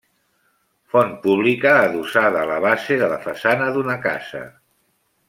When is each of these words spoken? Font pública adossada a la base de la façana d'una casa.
Font 0.93 1.11
pública 1.25 1.73
adossada 1.81 2.41
a 2.45 2.51
la 2.53 2.57
base 2.65 2.97
de 3.05 3.11
la 3.15 3.21
façana 3.27 3.69
d'una 3.77 3.99
casa. 4.11 4.43